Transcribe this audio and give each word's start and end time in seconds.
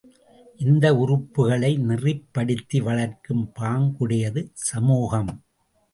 இந்த 0.59 0.85
உறுப்புக்களை 0.95 1.69
நெறிப்படுத்தி 1.89 2.79
வளர்க்கும் 2.81 3.45
பாங்குடையது 3.59 4.43
சமூகம். 4.53 5.31